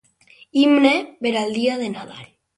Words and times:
Himne 0.61 0.93
per 1.21 1.35
al 1.43 1.55
dia 1.61 1.77
de 1.85 1.93
Nadal. 1.99 2.27